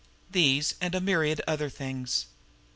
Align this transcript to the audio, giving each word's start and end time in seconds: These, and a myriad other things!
These, 0.31 0.73
and 0.81 0.95
a 0.95 0.99
myriad 0.99 1.41
other 1.47 1.69
things! 1.69 2.25